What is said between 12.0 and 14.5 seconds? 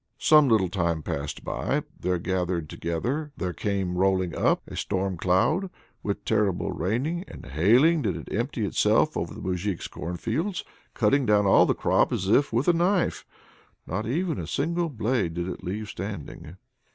as if with a knife not even a